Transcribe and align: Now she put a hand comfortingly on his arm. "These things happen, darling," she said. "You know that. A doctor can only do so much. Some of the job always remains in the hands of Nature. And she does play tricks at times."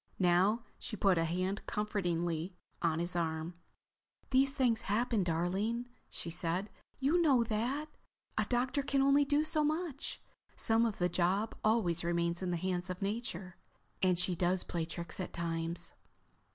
Now 0.17 0.63
she 0.79 0.95
put 0.95 1.19
a 1.19 1.25
hand 1.25 1.63
comfortingly 1.67 2.55
on 2.81 2.97
his 2.97 3.15
arm. 3.15 3.53
"These 4.31 4.51
things 4.51 4.81
happen, 4.89 5.23
darling," 5.23 5.89
she 6.09 6.31
said. 6.31 6.71
"You 6.97 7.21
know 7.21 7.43
that. 7.43 7.87
A 8.35 8.45
doctor 8.45 8.81
can 8.81 9.03
only 9.03 9.25
do 9.25 9.43
so 9.43 9.63
much. 9.63 10.19
Some 10.55 10.87
of 10.87 10.97
the 10.97 11.07
job 11.07 11.53
always 11.63 12.03
remains 12.03 12.41
in 12.41 12.49
the 12.49 12.57
hands 12.57 12.89
of 12.89 13.03
Nature. 13.03 13.57
And 14.01 14.17
she 14.17 14.33
does 14.35 14.63
play 14.63 14.85
tricks 14.85 15.19
at 15.19 15.33
times." 15.33 15.91